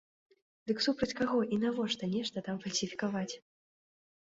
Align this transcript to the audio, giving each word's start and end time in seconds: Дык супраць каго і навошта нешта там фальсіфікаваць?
Дык 0.71 0.81
супраць 0.85 1.17
каго 1.21 1.39
і 1.57 1.61
навошта 1.67 2.13
нешта 2.17 2.47
там 2.51 2.57
фальсіфікаваць? 2.67 3.33